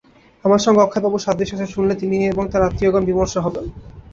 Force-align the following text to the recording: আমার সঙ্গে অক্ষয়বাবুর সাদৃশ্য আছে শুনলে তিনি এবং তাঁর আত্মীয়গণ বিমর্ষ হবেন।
আমার 0.45 0.61
সঙ্গে 0.61 0.83
অক্ষয়বাবুর 0.83 1.23
সাদৃশ্য 1.23 1.53
আছে 1.55 1.73
শুনলে 1.73 1.93
তিনি 2.01 2.17
এবং 2.31 2.43
তাঁর 2.51 2.67
আত্মীয়গণ 2.67 3.03
বিমর্ষ 3.05 3.33
হবেন। 3.37 3.65